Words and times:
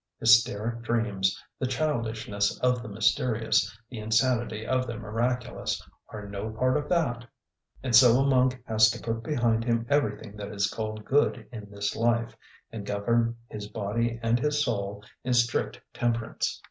Hysteric 0.19 0.81
dreams, 0.81 1.39
the 1.59 1.67
childishness 1.67 2.59
of 2.61 2.81
the 2.81 2.89
mysterious, 2.89 3.71
the 3.87 3.99
insanity 3.99 4.65
of 4.65 4.87
the 4.87 4.97
miraculous, 4.97 5.79
are 6.09 6.27
no 6.27 6.49
part 6.49 6.75
of 6.75 6.89
that. 6.89 7.23
And 7.83 7.95
so 7.95 8.17
a 8.17 8.25
monk 8.25 8.59
has 8.65 8.89
to 8.89 8.99
put 8.99 9.21
behind 9.21 9.63
him 9.63 9.85
everything 9.91 10.35
that 10.37 10.51
is 10.51 10.67
called 10.67 11.05
good 11.05 11.45
in 11.51 11.69
this 11.69 11.95
life, 11.95 12.35
and 12.71 12.83
govern 12.83 13.35
his 13.47 13.67
body 13.67 14.19
and 14.23 14.39
his 14.39 14.65
soul 14.65 15.03
in 15.23 15.35
strict 15.35 15.79
temperance. 15.93 16.59